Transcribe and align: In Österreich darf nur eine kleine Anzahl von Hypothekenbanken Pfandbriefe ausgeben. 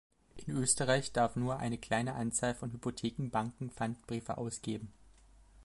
In 0.47 0.55
Österreich 0.57 1.13
darf 1.13 1.35
nur 1.35 1.59
eine 1.59 1.77
kleine 1.77 2.15
Anzahl 2.15 2.55
von 2.55 2.71
Hypothekenbanken 2.73 3.69
Pfandbriefe 3.69 4.39
ausgeben. 4.39 4.91